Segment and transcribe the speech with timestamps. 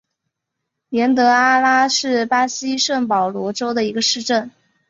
[0.89, 4.49] 年德阿拉是巴西圣保罗州的一个市镇。